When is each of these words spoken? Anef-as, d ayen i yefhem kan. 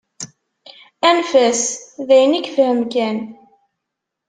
Anef-as, 1.07 1.61
d 2.07 2.09
ayen 2.15 2.37
i 2.37 2.41
yefhem 2.41 2.79
kan. 2.93 3.17